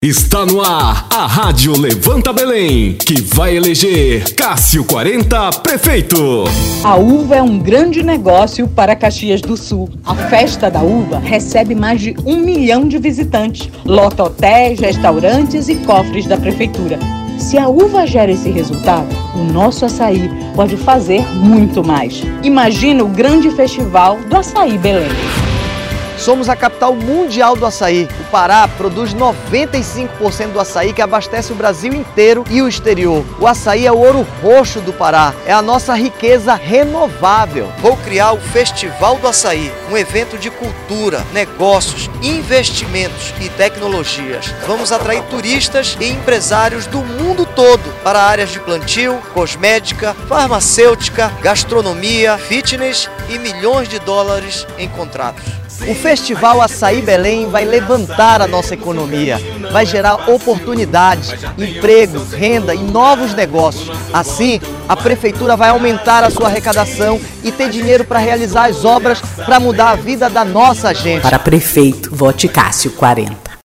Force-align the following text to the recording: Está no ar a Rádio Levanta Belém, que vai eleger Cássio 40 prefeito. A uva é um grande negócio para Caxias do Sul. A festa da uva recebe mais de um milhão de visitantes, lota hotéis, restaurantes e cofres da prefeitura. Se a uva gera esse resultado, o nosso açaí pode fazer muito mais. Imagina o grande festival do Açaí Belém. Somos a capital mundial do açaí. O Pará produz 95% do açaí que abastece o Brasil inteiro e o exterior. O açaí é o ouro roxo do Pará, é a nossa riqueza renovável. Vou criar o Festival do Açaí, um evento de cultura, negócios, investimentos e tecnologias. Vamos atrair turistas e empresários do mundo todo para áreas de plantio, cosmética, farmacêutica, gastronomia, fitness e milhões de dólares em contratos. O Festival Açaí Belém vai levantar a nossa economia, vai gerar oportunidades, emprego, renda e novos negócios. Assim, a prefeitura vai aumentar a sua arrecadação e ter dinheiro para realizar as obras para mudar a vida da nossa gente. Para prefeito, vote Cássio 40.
Está 0.00 0.46
no 0.46 0.60
ar 0.60 1.08
a 1.12 1.26
Rádio 1.26 1.76
Levanta 1.76 2.32
Belém, 2.32 2.92
que 2.92 3.20
vai 3.20 3.56
eleger 3.56 4.32
Cássio 4.34 4.84
40 4.84 5.50
prefeito. 5.60 6.44
A 6.84 6.94
uva 6.94 7.34
é 7.34 7.42
um 7.42 7.58
grande 7.58 8.04
negócio 8.04 8.68
para 8.68 8.94
Caxias 8.94 9.40
do 9.40 9.56
Sul. 9.56 9.88
A 10.06 10.14
festa 10.14 10.70
da 10.70 10.82
uva 10.82 11.18
recebe 11.18 11.74
mais 11.74 12.00
de 12.00 12.14
um 12.24 12.36
milhão 12.36 12.86
de 12.86 12.96
visitantes, 12.96 13.68
lota 13.84 14.22
hotéis, 14.22 14.78
restaurantes 14.78 15.68
e 15.68 15.74
cofres 15.74 16.28
da 16.28 16.36
prefeitura. 16.36 16.96
Se 17.36 17.58
a 17.58 17.68
uva 17.68 18.06
gera 18.06 18.30
esse 18.30 18.50
resultado, 18.50 19.08
o 19.34 19.52
nosso 19.52 19.84
açaí 19.84 20.30
pode 20.54 20.76
fazer 20.76 21.26
muito 21.34 21.82
mais. 21.82 22.22
Imagina 22.44 23.02
o 23.02 23.08
grande 23.08 23.50
festival 23.50 24.16
do 24.30 24.36
Açaí 24.36 24.78
Belém. 24.78 25.10
Somos 26.18 26.48
a 26.48 26.56
capital 26.56 26.94
mundial 26.94 27.54
do 27.54 27.64
açaí. 27.64 28.08
O 28.20 28.24
Pará 28.24 28.66
produz 28.66 29.14
95% 29.14 30.52
do 30.52 30.60
açaí 30.60 30.92
que 30.92 31.00
abastece 31.00 31.52
o 31.52 31.56
Brasil 31.56 31.94
inteiro 31.94 32.44
e 32.50 32.60
o 32.60 32.68
exterior. 32.68 33.24
O 33.40 33.46
açaí 33.46 33.86
é 33.86 33.92
o 33.92 33.98
ouro 33.98 34.26
roxo 34.42 34.80
do 34.80 34.92
Pará, 34.92 35.32
é 35.46 35.52
a 35.52 35.62
nossa 35.62 35.94
riqueza 35.94 36.54
renovável. 36.54 37.72
Vou 37.78 37.96
criar 37.98 38.32
o 38.32 38.40
Festival 38.40 39.16
do 39.16 39.28
Açaí, 39.28 39.72
um 39.90 39.96
evento 39.96 40.36
de 40.36 40.50
cultura, 40.50 41.24
negócios, 41.32 42.10
investimentos 42.20 43.32
e 43.40 43.48
tecnologias. 43.50 44.52
Vamos 44.66 44.90
atrair 44.90 45.22
turistas 45.24 45.96
e 46.00 46.10
empresários 46.10 46.86
do 46.86 46.98
mundo 46.98 47.46
todo 47.46 47.94
para 48.02 48.20
áreas 48.20 48.50
de 48.50 48.58
plantio, 48.58 49.18
cosmética, 49.32 50.14
farmacêutica, 50.28 51.32
gastronomia, 51.40 52.36
fitness 52.36 53.08
e 53.28 53.38
milhões 53.38 53.88
de 53.88 53.98
dólares 54.00 54.66
em 54.76 54.88
contratos. 54.88 55.44
O 55.86 55.94
Festival 56.08 56.62
Açaí 56.62 57.02
Belém 57.02 57.50
vai 57.50 57.66
levantar 57.66 58.40
a 58.40 58.46
nossa 58.46 58.72
economia, 58.72 59.38
vai 59.70 59.84
gerar 59.84 60.30
oportunidades, 60.30 61.34
emprego, 61.58 62.24
renda 62.34 62.74
e 62.74 62.78
novos 62.78 63.34
negócios. 63.34 63.94
Assim, 64.10 64.58
a 64.88 64.96
prefeitura 64.96 65.54
vai 65.54 65.68
aumentar 65.68 66.24
a 66.24 66.30
sua 66.30 66.46
arrecadação 66.46 67.20
e 67.44 67.52
ter 67.52 67.68
dinheiro 67.68 68.06
para 68.06 68.20
realizar 68.20 68.70
as 68.70 68.86
obras 68.86 69.20
para 69.44 69.60
mudar 69.60 69.90
a 69.90 69.96
vida 69.96 70.30
da 70.30 70.46
nossa 70.46 70.94
gente. 70.94 71.20
Para 71.20 71.38
prefeito, 71.38 72.08
vote 72.10 72.48
Cássio 72.48 72.92
40. 72.92 73.47